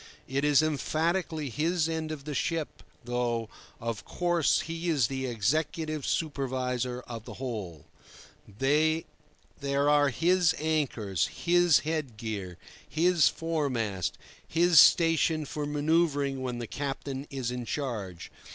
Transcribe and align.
It 0.27 0.43
is 0.43 0.63
emphatically 0.63 1.51
his 1.51 1.87
end 1.87 2.11
of 2.11 2.25
the 2.25 2.33
ship, 2.33 2.81
though, 3.03 3.49
of 3.79 4.03
course, 4.03 4.61
he 4.61 4.89
is 4.89 5.05
the 5.05 5.27
executive 5.27 6.07
supervisor 6.07 7.01
of 7.01 7.25
the 7.25 7.35
whole. 7.35 7.85
There 8.47 9.03
are 9.87 10.09
his 10.09 10.55
anchors, 10.57 11.27
his 11.27 11.81
headgear, 11.81 12.57
his 12.89 13.27
foremast, 13.27 14.17
his 14.47 14.79
station 14.79 15.45
for 15.45 15.67
manoeuvring 15.67 16.41
when 16.41 16.57
the 16.57 16.65
captain 16.65 17.27
is 17.29 17.51
in 17.51 17.65
charge. 17.65 18.31